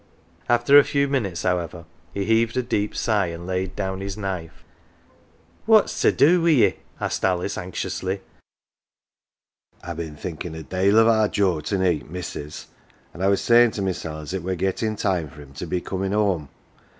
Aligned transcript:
After 0.49 0.79
a 0.79 0.83
few 0.83 1.07
minutes, 1.07 1.43
however, 1.43 1.85
he 2.11 2.25
heaved 2.25 2.57
a 2.57 2.63
deep 2.63 2.95
sigh, 2.95 3.27
and 3.27 3.45
laid 3.45 3.75
down 3.75 4.01
his 4.01 4.17
knife." 4.17 4.63
What's 5.67 6.01
to 6.01 6.11
do 6.11 6.39
wi 6.39 6.53
1 6.53 6.59
ye?"" 6.71 6.75
asked 6.99 7.23
Alice 7.23 7.55
anxiously." 7.55 8.21
Fve 9.83 9.97
been 9.97 10.15
thinkin 10.15 10.53
1 10.53 10.61
a 10.61 10.63
dale 10.63 10.97
of 10.97 11.07
our 11.07 11.27
Joe 11.27 11.59
to 11.59 11.77
neet, 11.77 12.09
missus, 12.09 12.65
an" 13.13 13.21
I 13.21 13.27
was 13.27 13.41
savin 13.41 13.65
1 13.65 13.71
to 13.73 13.81
mysel 13.83 14.13
1 14.13 14.21
as 14.23 14.33
it 14.33 14.41
were 14.41 14.55
gettin 14.55 14.93
1 14.93 14.95
time 14.95 15.29
for 15.29 15.43
him 15.43 15.53
to 15.53 15.67
be 15.67 15.79
comin 15.81 16.13
1 16.17 16.17
home. 16.19 16.49